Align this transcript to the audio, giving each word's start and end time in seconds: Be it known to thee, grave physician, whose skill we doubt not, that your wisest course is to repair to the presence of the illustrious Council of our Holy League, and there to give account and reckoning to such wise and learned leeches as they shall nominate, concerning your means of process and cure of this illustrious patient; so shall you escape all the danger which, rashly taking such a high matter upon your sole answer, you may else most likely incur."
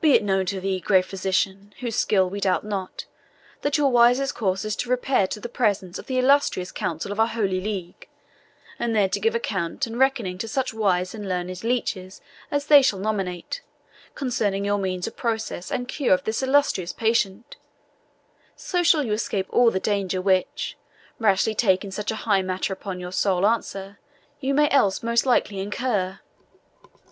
Be 0.00 0.12
it 0.12 0.22
known 0.22 0.46
to 0.46 0.60
thee, 0.60 0.78
grave 0.78 1.04
physician, 1.06 1.74
whose 1.80 1.96
skill 1.96 2.30
we 2.30 2.38
doubt 2.38 2.62
not, 2.62 3.06
that 3.62 3.76
your 3.76 3.90
wisest 3.90 4.36
course 4.36 4.64
is 4.64 4.76
to 4.76 4.88
repair 4.88 5.26
to 5.26 5.40
the 5.40 5.48
presence 5.48 5.98
of 5.98 6.06
the 6.06 6.16
illustrious 6.16 6.70
Council 6.70 7.10
of 7.10 7.18
our 7.18 7.26
Holy 7.26 7.60
League, 7.60 8.06
and 8.78 8.94
there 8.94 9.08
to 9.08 9.18
give 9.18 9.34
account 9.34 9.84
and 9.84 9.98
reckoning 9.98 10.38
to 10.38 10.46
such 10.46 10.72
wise 10.72 11.12
and 11.12 11.28
learned 11.28 11.64
leeches 11.64 12.20
as 12.52 12.66
they 12.66 12.82
shall 12.82 13.00
nominate, 13.00 13.60
concerning 14.14 14.64
your 14.64 14.78
means 14.78 15.08
of 15.08 15.16
process 15.16 15.72
and 15.72 15.88
cure 15.88 16.14
of 16.14 16.22
this 16.22 16.40
illustrious 16.40 16.92
patient; 16.92 17.56
so 18.54 18.84
shall 18.84 19.02
you 19.02 19.12
escape 19.12 19.48
all 19.50 19.72
the 19.72 19.80
danger 19.80 20.22
which, 20.22 20.76
rashly 21.18 21.52
taking 21.52 21.90
such 21.90 22.12
a 22.12 22.22
high 22.28 22.42
matter 22.42 22.72
upon 22.72 23.00
your 23.00 23.10
sole 23.10 23.44
answer, 23.44 23.98
you 24.38 24.54
may 24.54 24.68
else 24.70 25.02
most 25.02 25.26
likely 25.26 25.58
incur." 25.58 26.20